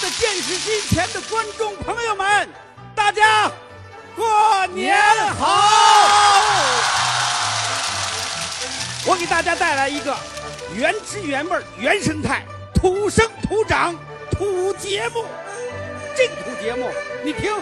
[0.00, 2.48] 的电视机前的观众朋友们，
[2.94, 3.50] 大家
[4.14, 4.96] 过年
[5.34, 6.62] 好！
[9.06, 10.16] 我给大家带来一个
[10.74, 13.96] 原汁原味、原生态、土生土长
[14.30, 15.24] 土节目。
[16.16, 16.90] 这个土节目，
[17.24, 17.52] 你听，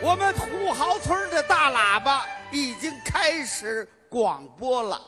[0.00, 5.00] 我们土豪村的大喇叭已经开始广播了。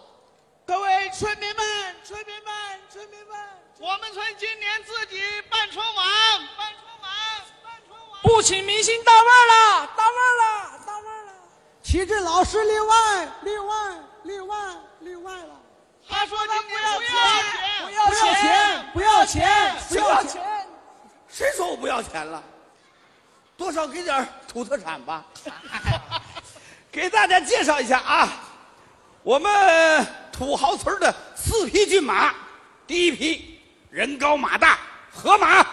[0.64, 1.64] 各位村民们，
[2.04, 2.52] 村民们，
[2.92, 3.36] 村民们，
[3.80, 6.04] 我们村今年自己办春晚，
[6.56, 7.10] 办春晚，
[7.62, 8.20] 办春晚。
[8.24, 11.32] 不请明星到位了，到位了，到位了。
[11.80, 13.76] 齐志老师例外，例外，
[14.24, 14.56] 例外，
[14.98, 15.60] 例外了。
[16.08, 17.14] 他说今年不要钱，
[17.86, 20.66] 不要钱，不要钱，不要钱。
[21.28, 22.42] 谁说我不要钱了？
[23.56, 25.24] 多少给点土特产吧。
[26.90, 28.28] 给大家介绍一下啊，
[29.22, 32.34] 我们土豪村的四匹骏马，
[32.84, 33.57] 第一匹
[33.98, 34.78] 人高马大，
[35.12, 35.66] 河马。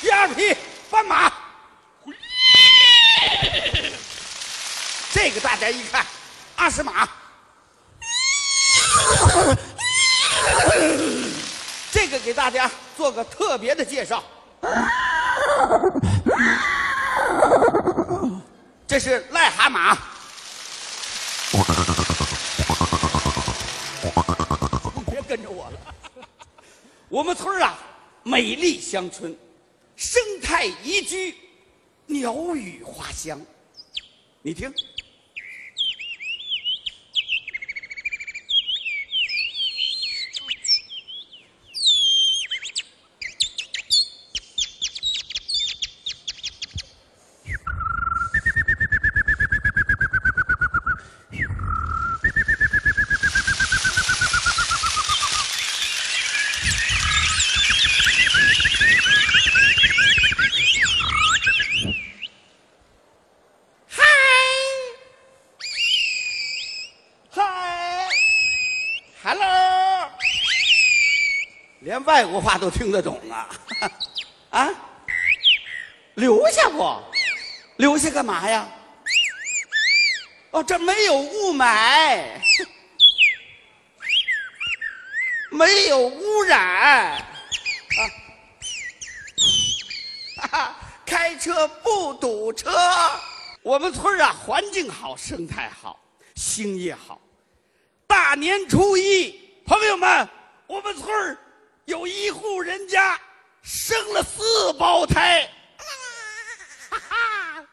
[0.00, 0.56] 第二匹
[0.90, 1.30] 斑马。
[5.12, 6.06] 这个大家一看，
[6.56, 7.06] 阿诗玛。
[11.90, 14.24] 这个给大家做个特别的介绍，
[18.86, 19.94] 这是癞蛤蟆。
[25.62, 26.26] 我了。
[27.08, 27.78] 我们村啊，
[28.22, 29.36] 美丽乡村，
[29.96, 31.36] 生态宜居，
[32.06, 33.40] 鸟语花香。
[34.40, 34.72] 你听。
[71.82, 73.48] 连外国话都听得懂啊！
[74.50, 74.70] 啊，
[76.14, 77.02] 留下不？
[77.76, 78.68] 留下干嘛呀？
[80.52, 82.22] 哦，这没有雾霾，
[85.50, 87.18] 没有污染，啊，
[90.36, 92.70] 哈哈，开车不堵车。
[93.62, 95.98] 我们村啊，环境好，生态好，
[96.36, 97.20] 兴业好。
[98.06, 100.28] 大年初一，朋友们，
[100.68, 101.36] 我们村儿
[101.84, 103.20] 有一户人家
[103.62, 105.50] 生了四胞胎。
[106.90, 107.66] 哈哈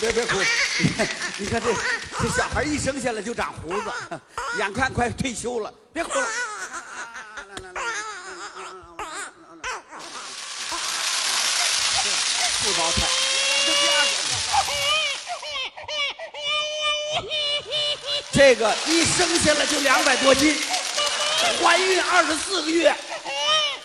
[0.00, 0.38] 别别哭，
[1.36, 1.74] 你看这
[2.22, 3.92] 这小孩一生下来就长胡子，
[4.58, 6.26] 眼看快退休了，别哭了。
[12.62, 13.06] 四胞胎，
[13.66, 14.10] 这第二个，
[18.32, 20.56] 这个一生下来就两百多斤，
[21.62, 22.94] 怀孕二十四个月。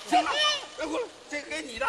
[0.09, 0.31] 行了，
[0.77, 1.85] 别哭了，这给你的。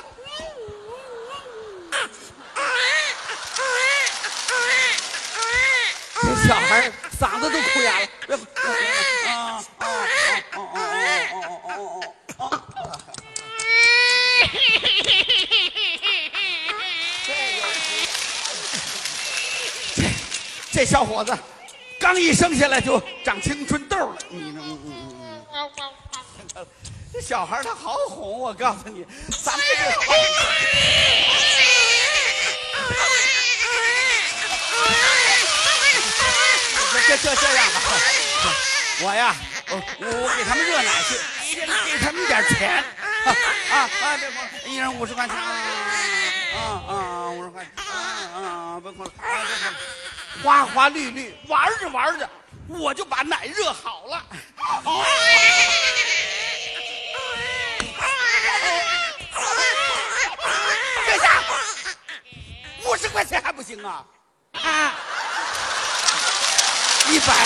[6.23, 6.91] 这小孩
[7.21, 8.37] 嗓子都哭哑了，别。
[19.95, 20.03] 这
[20.73, 21.37] 这小伙子
[22.07, 24.63] 刚一生下来就长青春痘了，你呢？
[27.13, 29.05] 这小孩他好哄，我告诉你，
[29.43, 29.65] 咱们
[37.09, 37.81] 这这这这样吧，
[39.03, 39.35] 我呀，
[39.71, 42.85] 我我给他们热奶去，先给他们点钱，
[43.25, 43.35] 啊
[43.73, 44.17] 啊啊！
[44.17, 45.43] 别哭了，一人五十块钱，啊
[46.55, 47.91] 啊啊，五十块钱，啊
[48.33, 49.75] 啊，别哭了，啊别哭了，
[50.47, 52.31] 花花绿绿，玩着玩着，
[52.69, 54.25] 我就把奶热好了。
[61.05, 61.43] 别下，
[62.85, 64.05] 五十块钱还不行啊？
[64.53, 64.95] 啊！
[67.11, 67.45] 一百，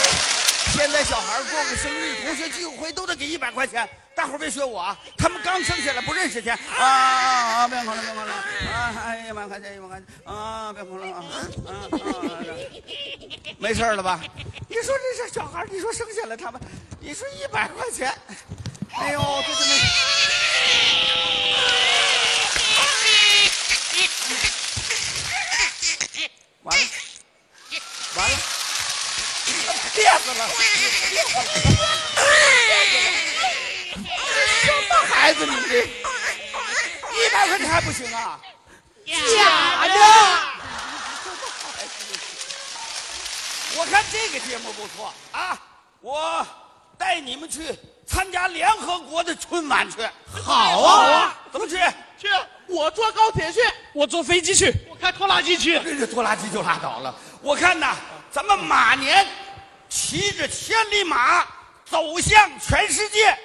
[0.75, 3.89] 现在小孩过个生日、同学聚会都得给一百块钱，
[4.21, 6.85] 大伙别学我啊，他们刚生下来不认识钱啊！
[6.85, 8.35] 啊别哭了，别哭了！
[8.71, 10.71] 啊哎呀，一万块钱，一万块钱啊！
[10.75, 11.25] 别哭了啊！
[13.57, 14.21] 没事了吧？
[14.69, 16.61] 你说这是小孩你说生下来他们，
[17.01, 18.15] 你说一百块钱，
[18.93, 19.75] 哎呦，这怎么？
[26.65, 26.85] 完了，
[28.17, 28.37] 完了，
[29.95, 30.47] 憋死了，
[31.11, 32.10] 憋死了！
[37.83, 38.39] 不行啊？
[39.07, 39.95] 假的。
[43.77, 45.59] 我看这个节目不错啊，
[46.01, 46.47] 我
[46.99, 49.97] 带你们去参加联合国的春晚去。
[50.45, 51.77] 好啊，怎么去？
[52.19, 52.29] 去，
[52.67, 53.61] 我坐高铁去，
[53.95, 54.73] 我坐飞机去。
[54.89, 55.81] 我开拖拉机去。
[55.81, 57.15] 这这拖拉机就拉倒了。
[57.41, 57.97] 我看呐，
[58.31, 59.27] 咱们马年
[59.89, 61.47] 骑着千里马
[61.89, 63.37] 走向全世界，